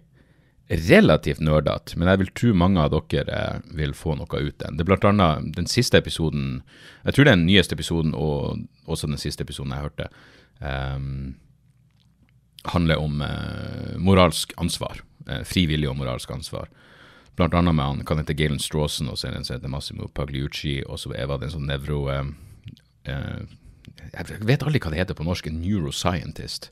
[0.68, 4.76] relativt nerdete, men jeg vil tro mange av dere eh, vil få noe ut den.
[4.76, 6.60] Det er blant annet den siste episoden,
[7.06, 10.08] jeg tror det er den nyeste episoden og også den siste episoden jeg hørte,
[10.60, 11.36] um,
[12.68, 15.00] handler om uh, moralsk ansvar.
[15.28, 16.68] Uh, frivillig og moralsk ansvar.
[17.38, 19.72] Blant annet med han kan hete Galen Strawson, og så er det en som heter
[19.72, 22.04] Massimo Pagliucci, og så var det en sånn nevro...
[23.08, 23.46] Uh,
[24.12, 26.70] jeg vet aldri hva det heter på norsk, en neuroscientist.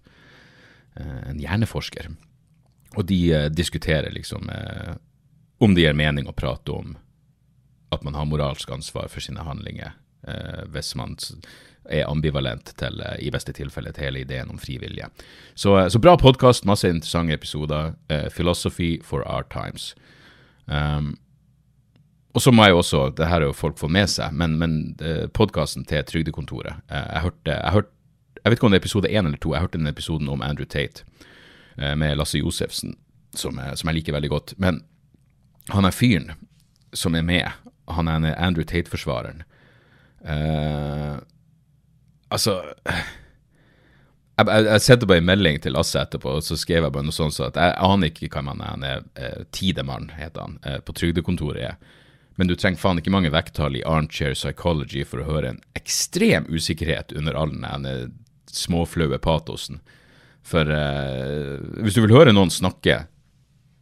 [0.97, 2.09] en hjerneforsker
[2.95, 4.95] og de eh, diskuterer liksom eh,
[5.59, 6.97] om det gir mening å prate om
[7.95, 9.95] at man har moralsk ansvar for sine handlinger,
[10.29, 11.17] eh, hvis man
[11.87, 15.09] er ambivalent til, i beste tilfelle, til hele ideen om frivillige.
[15.55, 17.95] Så, eh, så bra podkast, masse interessante episoder.
[18.09, 19.95] Eh, Philosophy for our times.
[20.67, 21.17] Um,
[22.35, 24.59] og så må jeg jo også, det her er jo folk fått med seg, men,
[24.59, 24.97] men
[25.33, 27.89] podkasten til Trygdekontoret jeg, hørte, jeg, hørte,
[28.43, 30.43] jeg vet ikke om det er episode én eller to, jeg hørte den episoden om
[30.43, 31.07] Andrew Tate
[31.77, 32.95] med Lasse Josefsen,
[33.37, 34.55] som, som jeg liker veldig godt.
[34.63, 34.81] Men
[35.75, 36.31] han er fyren
[36.97, 37.51] som er med,
[37.93, 39.43] han er Andrew Tate-forsvareren.
[40.27, 41.21] Uh,
[42.33, 42.57] altså
[44.37, 47.07] jeg, jeg, jeg sendte bare en melding til Lasse etterpå, og så skrev jeg bare
[47.07, 48.73] noe sånt så at jeg aner ikke hva man er.
[48.75, 51.63] Han er eh, Tidemann, heter han, eh, på trygdekontoret.
[51.73, 52.03] er.
[52.37, 56.45] Men du trenger faen ikke mange vekttall i armchair psychology for å høre en ekstrem
[56.53, 58.09] usikkerhet under all den eh,
[58.53, 59.81] småflaue patosen.
[60.47, 63.05] For eh, hvis du vil høre noen snakke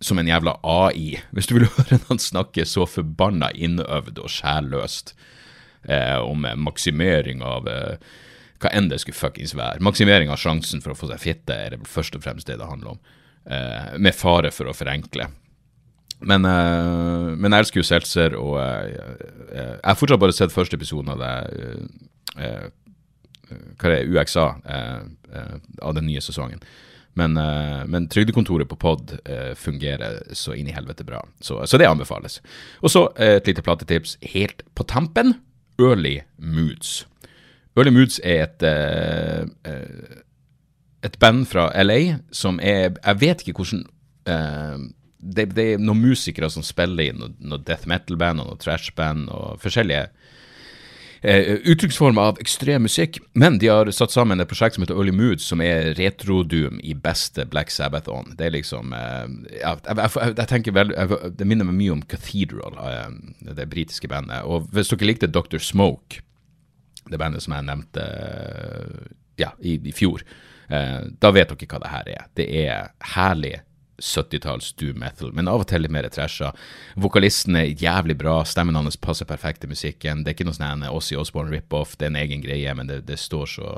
[0.05, 5.15] som en jævla AI, hvis du vil høre noen snakke så forbanna innøvd og sjælløst
[5.89, 8.15] eh, om maksimering av eh,
[8.63, 9.83] hva enn det skulle fuckings være.
[9.85, 12.69] Maksimering av sjansen for å få seg fitte er det først og fremst det det
[12.71, 13.03] handler om.
[13.45, 15.27] Uh, med fare for å forenkle.
[16.25, 21.13] Men, uh, men jeg elsker jo Seltzer, og jeg har fortsatt bare sett første episoden
[21.13, 22.71] av det
[23.51, 24.47] Hva er det, UXA
[25.83, 26.63] av den nye sesongen.
[27.15, 27.39] Men,
[27.87, 29.13] men trygdekontoret på pod
[29.61, 31.21] fungerer så inn i helvete bra.
[31.39, 32.41] Så, så det anbefales.
[32.83, 35.37] Og så et lite platetips helt på tampen.
[35.79, 37.05] Early Moods.
[37.77, 38.67] Early Moods er et,
[41.05, 43.83] et band fra LA som er Jeg vet ikke hvordan
[44.31, 44.85] uh,
[45.25, 49.31] det, det, er noen musikere som spiller i noe, noe death metal-band og noe trash-band
[49.33, 50.09] og forskjellige
[51.25, 53.19] uh, uttrykksform av ekstrem musikk.
[53.33, 56.95] Men de har satt sammen et prosjekt som heter Early Moods, som er retro-doom i
[56.95, 58.37] beste Black Sabbath-ånd.
[58.39, 59.25] Det er liksom eh,
[59.61, 60.93] jeg, jeg, jeg, tenker vel,
[61.35, 62.79] Det minner meg mye om Cathedral,
[63.41, 64.45] det britiske bandet.
[64.45, 65.59] Og hvis dere likte Dr.
[65.63, 66.23] Smoke
[67.11, 68.05] det bandet som jeg nevnte
[69.41, 70.23] ja, i, i fjor,
[70.69, 72.27] eh, da vet dere hva det her er.
[72.39, 73.59] Det er herlig
[74.03, 76.51] 70-talls do metal, men av og til litt mer trasha.
[77.01, 80.25] Vokalisten er jævlig bra, stemmen hans passer perfekt til musikken.
[80.25, 83.03] Det er ikke noe sånn Ossie Osborne rip-off, det er en egen greie, men det,
[83.09, 83.71] det står så,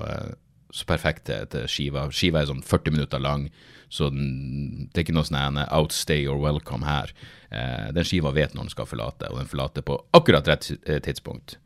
[0.73, 2.09] så perfekt til, skiva.
[2.13, 3.51] Skiva er sånn 40 minutter lang,
[3.93, 7.13] så den, det er ikke noe sånn outstay or welcome her.
[7.51, 10.73] Eh, den skiva vet når den skal forlate, og den forlater på akkurat rett
[11.07, 11.59] tidspunkt.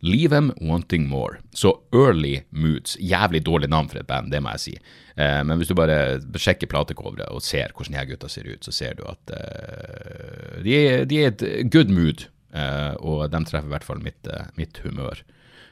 [0.00, 1.40] Leave Them Wanting More.
[1.54, 2.96] Så Early Moods.
[3.00, 4.74] Jævlig dårlig navn for et band, det må jeg si.
[5.18, 8.64] Eh, men hvis du bare sjekker platecoveret og ser hvordan de her gutta ser ut,
[8.64, 12.28] så ser du at eh, de, er, er, et good mood.
[12.54, 15.24] Eh, og de treffer i hvert fall mitt, eh, mitt humør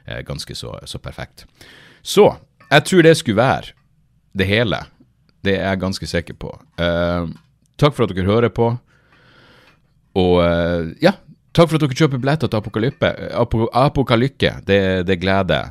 [0.07, 1.47] eh, ganske så, så, perfekt.
[2.03, 2.33] Så
[2.71, 3.77] jeg tror det skulle være
[4.37, 4.83] det hele.
[5.47, 6.51] Det er jeg ganske sikker på.
[6.83, 7.31] Eh,
[7.79, 8.75] takk for at dere hører på.
[10.17, 10.41] Og
[11.05, 11.11] ja,
[11.57, 13.11] Takk for at dere kjøper billetter til Apokalyppe.
[13.81, 14.59] Apokalykke.
[14.69, 15.71] Det, det gleder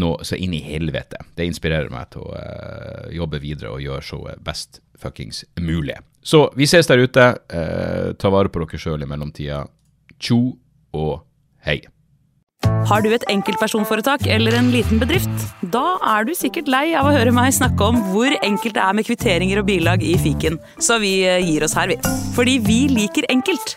[0.00, 1.20] nå så inn i helvete.
[1.36, 5.98] Det inspirerer meg til å uh, jobbe videre og gjøre showet best fuckings mulig.
[6.24, 7.28] Så vi ses der ute.
[7.52, 9.66] Uh, ta vare på dere sjøl i mellomtida.
[10.16, 10.40] Tjo
[10.96, 11.20] og
[11.68, 11.82] hei.
[12.88, 15.48] Har du et enkeltpersonforetak eller en liten bedrift?
[15.74, 18.96] Da er du sikkert lei av å høre meg snakke om hvor enkelt det er
[18.96, 21.98] med kvitteringer og bilag i fiken, så vi eh, gir oss her, vi.
[22.38, 23.76] Fordi vi liker enkelt.